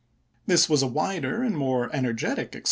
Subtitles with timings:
[0.47, 2.59] This was a wider and more energetic ex June, ism.